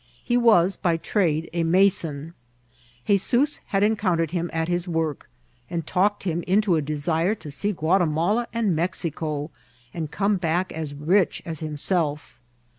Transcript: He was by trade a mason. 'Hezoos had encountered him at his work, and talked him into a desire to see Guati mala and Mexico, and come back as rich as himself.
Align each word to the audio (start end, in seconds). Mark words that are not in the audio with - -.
He 0.23 0.35
was 0.35 0.77
by 0.77 0.97
trade 0.97 1.47
a 1.53 1.61
mason. 1.63 2.33
'Hezoos 3.05 3.59
had 3.67 3.83
encountered 3.83 4.31
him 4.31 4.49
at 4.51 4.67
his 4.67 4.87
work, 4.87 5.29
and 5.69 5.85
talked 5.85 6.23
him 6.23 6.41
into 6.47 6.75
a 6.75 6.81
desire 6.81 7.35
to 7.35 7.51
see 7.51 7.71
Guati 7.71 8.09
mala 8.09 8.47
and 8.51 8.75
Mexico, 8.75 9.51
and 9.93 10.09
come 10.09 10.37
back 10.37 10.71
as 10.71 10.95
rich 10.95 11.43
as 11.45 11.59
himself. 11.59 12.39